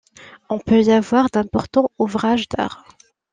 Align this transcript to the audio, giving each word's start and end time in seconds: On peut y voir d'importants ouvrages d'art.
On 0.49 0.57
peut 0.57 0.81
y 0.81 0.99
voir 0.99 1.29
d'importants 1.29 1.91
ouvrages 1.99 2.49
d'art. 2.49 2.85